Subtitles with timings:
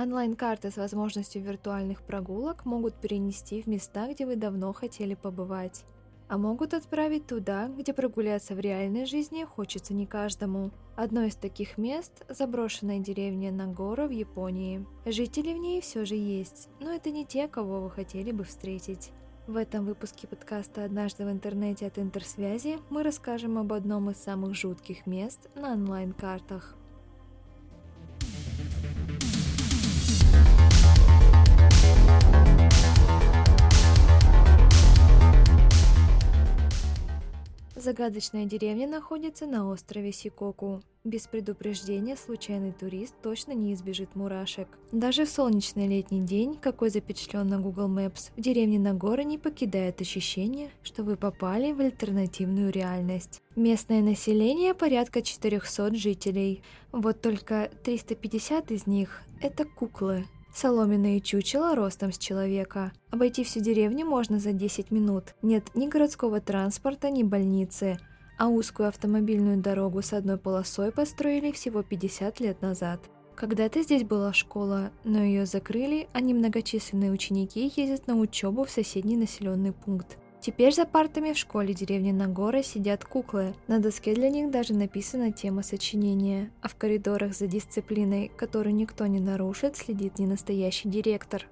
[0.00, 5.84] Онлайн-карты с возможностью виртуальных прогулок могут перенести в места, где вы давно хотели побывать.
[6.28, 10.70] А могут отправить туда, где прогуляться в реальной жизни хочется не каждому.
[10.94, 14.86] Одно из таких мест– заброшенная деревня Нагоро в Японии.
[15.04, 19.10] Жители в ней все же есть, но это не те, кого вы хотели бы встретить.
[19.48, 24.54] В этом выпуске подкаста «Однажды в интернете» от Интерсвязи мы расскажем об одном из самых
[24.54, 26.77] жутких мест на онлайн-картах.
[37.88, 40.82] Загадочная деревня находится на острове Сикоку.
[41.04, 44.68] Без предупреждения случайный турист точно не избежит мурашек.
[44.92, 50.02] Даже в солнечный летний день, какой запечатлен на Google Maps, в деревне Нагора не покидает
[50.02, 53.40] ощущение, что вы попали в альтернативную реальность.
[53.56, 56.62] Местное население порядка 400 жителей.
[56.92, 60.26] Вот только 350 из них– это куклы.
[60.60, 62.90] Соломенные чучела ростом с человека.
[63.10, 65.36] Обойти всю деревню можно за 10 минут.
[65.40, 67.96] Нет ни городского транспорта, ни больницы.
[68.38, 73.00] А узкую автомобильную дорогу с одной полосой построили всего 50 лет назад.
[73.36, 79.16] Когда-то здесь была школа, но ее закрыли, а немногочисленные ученики ездят на учебу в соседний
[79.16, 80.18] населенный пункт.
[80.40, 83.54] Теперь за партами в школе деревни Нагора сидят куклы.
[83.66, 86.50] На доске для них даже написана тема сочинения.
[86.62, 91.46] А в коридорах за дисциплиной, которую никто не нарушит, следит не настоящий директор.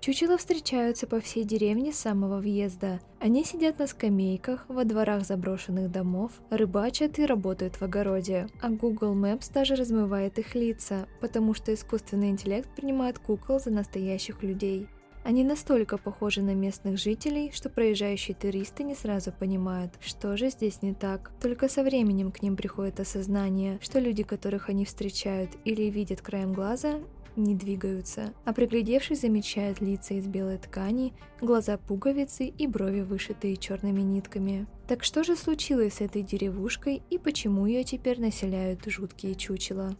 [0.00, 3.00] Чучела встречаются по всей деревне с самого въезда.
[3.20, 8.48] Они сидят на скамейках, во дворах заброшенных домов, рыбачат и работают в огороде.
[8.60, 14.42] А Google Maps даже размывает их лица, потому что искусственный интеллект принимает кукол за настоящих
[14.42, 14.86] людей.
[15.28, 20.80] Они настолько похожи на местных жителей, что проезжающие туристы не сразу понимают, что же здесь
[20.80, 21.32] не так.
[21.42, 26.54] Только со временем к ним приходит осознание, что люди, которых они встречают или видят краем
[26.54, 27.00] глаза,
[27.36, 34.00] не двигаются, а приглядевшись замечают лица из белой ткани, глаза пуговицы и брови, вышитые черными
[34.00, 34.66] нитками.
[34.86, 39.94] Так что же случилось с этой деревушкой и почему ее теперь населяют жуткие чучела?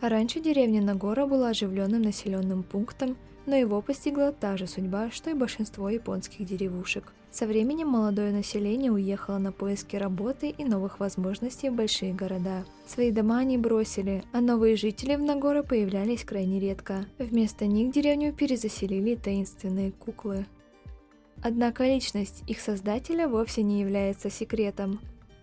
[0.00, 5.34] Раньше деревня Нагора была оживленным населенным пунктом, но его постигла та же судьба, что и
[5.34, 7.12] большинство японских деревушек.
[7.30, 12.64] Со временем молодое население уехало на поиски работы и новых возможностей в большие города.
[12.86, 17.04] Свои дома они бросили, а новые жители в Нагоро появлялись крайне редко.
[17.18, 20.46] Вместо них деревню перезаселили таинственные куклы.
[21.42, 24.98] Однако личность их создателя вовсе не является секретом.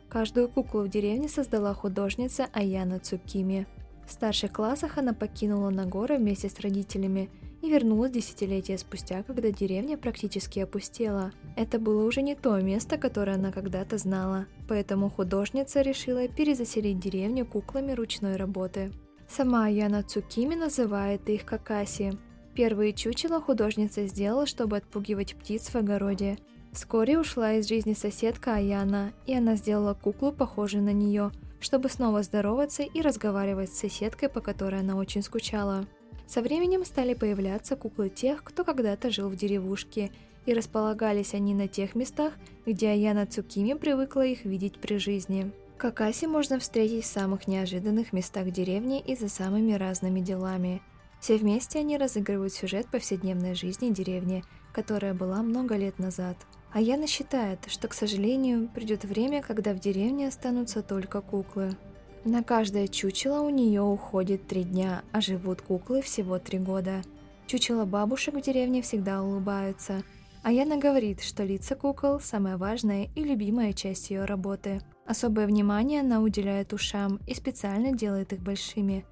[0.10, 3.68] Каждую куклу в деревне создала художница Аяна Цукими–
[4.08, 7.30] в старших классах она покинула Нагора вместе с родителями
[7.62, 11.34] и вернулась десятилетия спустя, когда деревня практически опустела.
[11.58, 17.46] Это было уже не то место, которое она когда-то знала, поэтому художница решила перезаселить деревню
[17.46, 18.92] куклами ручной работы.
[19.28, 22.14] Сама Яна Цукими называет их какаси.
[22.54, 26.38] Первые чучела художница сделала, чтобы отпугивать птиц в огороде.
[26.72, 32.24] Вскоре ушла из жизни соседка Аяна, и она сделала куклу, похожую на нее– чтобы снова
[32.24, 35.86] здороваться и разговаривать с соседкой, по которой она очень скучала.
[36.28, 40.12] Со временем стали появляться куклы тех, кто когда-то жил в деревушке,
[40.46, 42.34] и располагались они на тех местах,
[42.66, 45.52] где Аяна Цукими привыкла их видеть при жизни.
[45.78, 50.82] Какаси можно встретить в самых неожиданных местах деревни и за самыми разными делами.
[51.20, 56.38] Все вместе они разыгрывают сюжет повседневной жизни деревни, которая была много лет назад–
[56.74, 61.76] а Яна считает, что, к сожалению, придет время, когда в деревне останутся только куклы.
[62.24, 67.02] На каждое чучело у нее уходит три дня, а живут куклы всего три года.
[67.46, 70.04] Чучело бабушек в деревне всегда улыбаются,
[70.44, 74.82] а Яна говорит, что лица кукол– самая важная и любимая часть ее работы.
[75.06, 79.06] Особое внимание она уделяет ушам и специально делает их большими.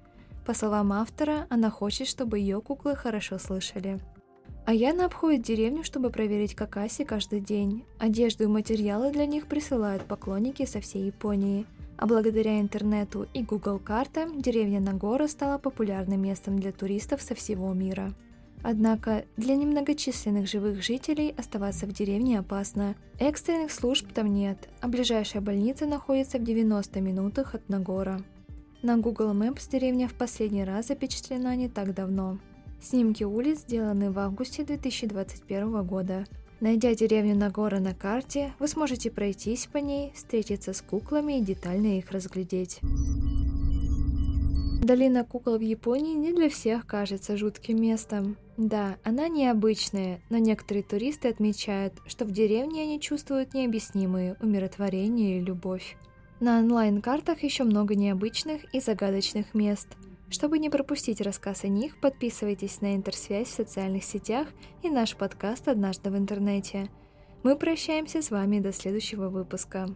[0.44, 4.00] По словам автора, она хочет, чтобы ее куклы хорошо слышали.
[4.66, 7.84] Аяна обходит деревню, чтобы проверить какаси каждый день.
[8.00, 11.66] Одежду и материалы для них присылают поклонники со всей Японии.
[11.96, 17.72] А благодаря интернету и Google картам деревня Нагора стала популярным местом для туристов со всего
[17.72, 18.12] мира.
[18.64, 22.96] Однако для немногочисленных живых жителей оставаться в деревне опасно.
[23.20, 28.20] Экстренных служб там нет, а ближайшая больница находится в 90 минутах от Нагора.
[28.82, 32.40] На Google Maps деревня в последний раз запечатлена не так давно.
[32.80, 36.26] Снимки улиц сделаны в августе 2021 года.
[36.60, 41.98] Найдя деревню Нагора на карте, вы сможете пройтись по ней, встретиться с куклами и детально
[41.98, 42.80] их разглядеть.
[44.82, 48.36] Долина кукол в Японии не для всех кажется жутким местом.
[48.56, 55.44] Да, она необычная, но некоторые туристы отмечают, что в деревне они чувствуют необъяснимые умиротворение и
[55.44, 55.96] любовь.
[56.40, 59.88] На онлайн-картах еще много необычных и загадочных мест–
[60.28, 64.48] Чтобы не пропустить рассказ о них, подписывайтесь на Интерсвязь в социальных сетях
[64.82, 66.90] и наш подкаст «Однажды в интернете».
[67.44, 69.86] Мы прощаемся с вами до следующего выпуска.